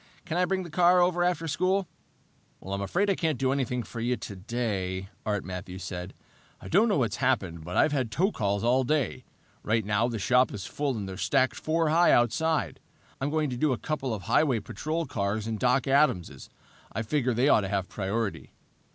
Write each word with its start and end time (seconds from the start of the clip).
"Can 0.25 0.35
I 0.35 0.45
bring 0.45 0.63
the 0.63 0.71
car 0.71 0.99
over 0.99 1.23
after 1.23 1.47
school?" 1.47 1.87
"I'm 2.59 2.81
afraid 2.81 3.07
I 3.07 3.13
can't 3.13 3.37
do 3.37 3.51
a 3.53 3.63
thing 3.63 3.83
for 3.83 3.99
you 3.99 4.17
today," 4.17 5.09
Art 5.27 5.43
Matthews 5.45 5.83
said. 5.83 6.15
"I 6.59 6.67
don't 6.69 6.87
know 6.89 6.97
what's 6.97 7.17
happened, 7.17 7.63
but 7.63 7.77
I've 7.77 7.91
had 7.91 8.09
tow 8.09 8.31
calls 8.31 8.63
all 8.63 8.83
day. 8.83 9.25
Right 9.61 9.85
now 9.85 10.07
the 10.07 10.17
shop 10.17 10.51
is 10.55 10.65
full 10.65 10.97
and 10.97 11.07
they're 11.07 11.17
stacked 11.17 11.55
four 11.57 11.89
high 11.89 12.11
outside. 12.11 12.79
I'm 13.21 13.29
going 13.29 13.51
to 13.51 13.57
do 13.57 13.73
a 13.73 13.77
couple 13.77 14.11
of 14.11 14.23
highway 14.23 14.59
patrol 14.59 15.05
cars 15.05 15.45
and 15.45 15.59
Doc 15.59 15.85
Adams'. 15.87 16.49
I 16.91 17.03
figured 17.03 17.35
they 17.35 17.47
ought 17.49 17.61
to 17.61 17.69
have 17.69 17.87
priority." 17.87 18.53